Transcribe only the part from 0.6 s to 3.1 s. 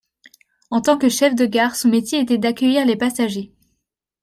En tant que chef de gare, son métier était d'accueillir les